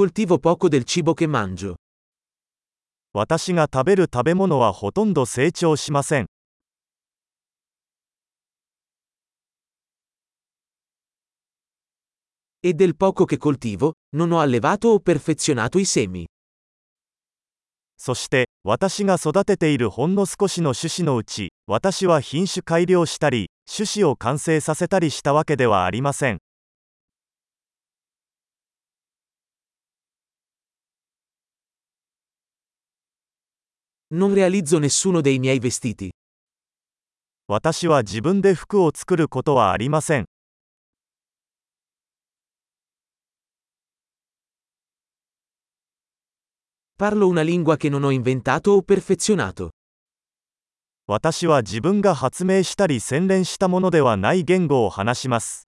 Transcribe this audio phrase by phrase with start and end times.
[0.00, 1.74] coltivo poco del cibo che mangio.
[3.12, 6.26] 私が食べる食べ物はほとんど成長しません。
[12.62, 16.24] E del poco che coltivo, non ho allevato o perfezionato i semi.
[17.98, 26.38] そして、私が育てているほんの少しの種子のうち、私は品種改良したり、種子を完成させたりしたわけではありません。
[34.12, 36.10] Non realizzo nessuno dei miei vestiti.
[37.46, 40.24] 私は自分で服を作ることはありません。
[46.98, 49.70] Parlo una lingua che non ho inventato o perfezionato.
[51.06, 55.69] 私は自分が発明したり洗練したものではない言語を話します。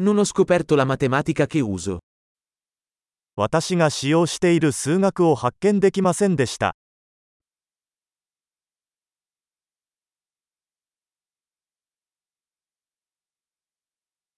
[0.00, 1.98] Non ho scoperto la matematica che uso.
[3.34, 6.74] 私が使用している数学を発見できませんでした。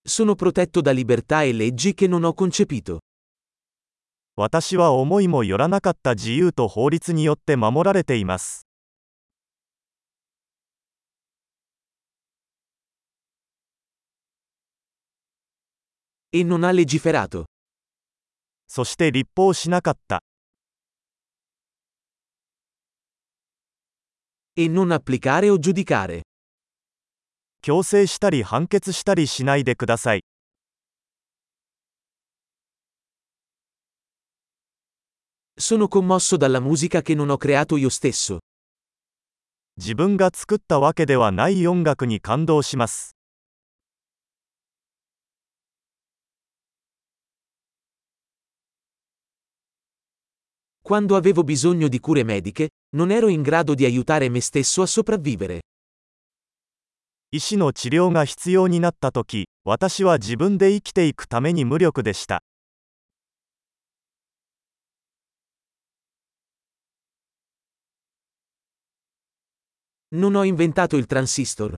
[0.07, 2.99] Sono protetto da libertà e leggi che non ho concepito.
[4.37, 8.67] 私は思いもよらなかった自由と法律によって守られています。
[16.35, 17.45] E non ha legiferato.
[18.69, 20.23] そして立法しなかった。
[24.57, 26.23] E non applicare o giudicare.
[27.63, 30.23] 強制したり判決したりしないでください。
[35.59, 38.39] Sono commosso dalla musica che non ho creato io stesso.
[39.77, 43.17] 自分が作ったわけではない音楽に感動します。
[50.88, 54.86] Quando avevo bisogno di cure mediche, non ero in grado di aiutare me stesso a
[54.86, 55.62] sopravvivere.
[57.32, 62.44] 医師の治療が必要になった時、私は自分で生きていくために無力でした。
[70.12, 71.74] Non ho inventato il transistor.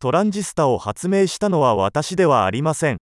[0.00, 2.96] トランジスタを発明したのは私ではありません。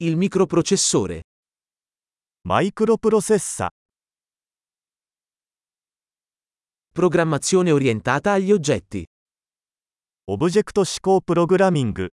[0.00, 1.22] Il microprocessore.
[2.42, 3.70] マイクロプロセッサ、
[6.94, 9.04] Programmazione orientata agli oggetti.
[10.26, 12.10] オブジェクト指向プログラミング、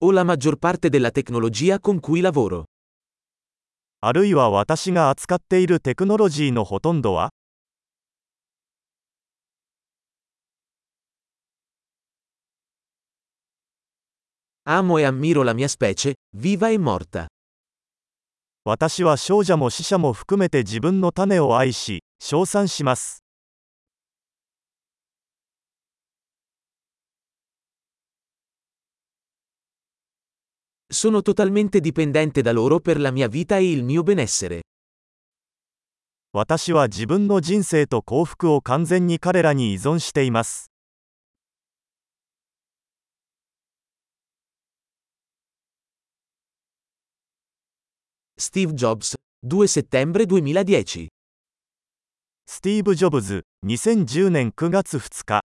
[0.00, 2.64] O la maggior parte della tecnologia con cui lavoro.
[4.00, 7.30] あるいは私が扱っているテクノロジーのほとんどは
[14.71, 17.25] Amo e ammiro la mia specie, viva e morta.
[18.65, 23.23] 私は少女も死者も含めて自分の種を愛し、称賛します。
[30.91, 34.61] Sono totalmente dipendente da loro per la mia vita e il mio benessere.
[36.31, 40.68] 私は自分の人生と幸福を完全に彼らに依存しています。
[48.46, 49.14] Steve Jobs,
[49.46, 51.08] 2 settembre 2010.
[52.46, 55.40] スティーブ・ジョブズ、2010年9月2日。